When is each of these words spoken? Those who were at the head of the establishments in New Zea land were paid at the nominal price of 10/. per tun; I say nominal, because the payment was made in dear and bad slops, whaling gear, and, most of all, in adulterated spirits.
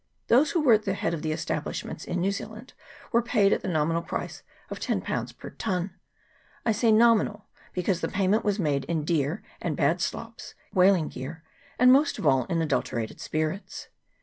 Those 0.29 0.49
who 0.49 0.61
were 0.63 0.73
at 0.73 0.81
the 0.85 0.95
head 0.95 1.13
of 1.13 1.21
the 1.21 1.31
establishments 1.31 2.05
in 2.05 2.19
New 2.21 2.31
Zea 2.31 2.45
land 2.45 2.73
were 3.11 3.21
paid 3.21 3.53
at 3.53 3.61
the 3.61 3.67
nominal 3.67 4.01
price 4.01 4.41
of 4.71 4.79
10/. 4.79 5.37
per 5.37 5.51
tun; 5.51 5.93
I 6.65 6.71
say 6.71 6.91
nominal, 6.91 7.45
because 7.71 8.01
the 8.01 8.07
payment 8.07 8.43
was 8.43 8.57
made 8.57 8.83
in 8.85 9.05
dear 9.05 9.43
and 9.61 9.77
bad 9.77 10.01
slops, 10.01 10.55
whaling 10.73 11.09
gear, 11.09 11.43
and, 11.77 11.93
most 11.93 12.17
of 12.17 12.25
all, 12.25 12.45
in 12.45 12.59
adulterated 12.63 13.19
spirits. 13.21 13.89